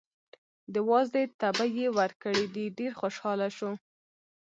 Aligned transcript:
د 0.73 0.75
وازدې 0.89 1.23
تبی 1.39 1.69
یې 1.79 1.87
ورکړی 1.99 2.45
دی، 2.55 2.65
ډېر 2.77 2.91
خوشحاله 3.01 3.47
شو. 3.57 3.71